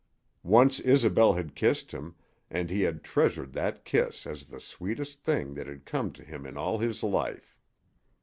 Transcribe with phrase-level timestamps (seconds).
[0.41, 2.15] Once Isobel had kissed him,
[2.49, 6.47] and he had treasured that kiss as the sweetest thing that had come to him
[6.47, 7.55] in all his life.